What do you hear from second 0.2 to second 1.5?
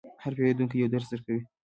هر پیرودونکی یو درس درکوي.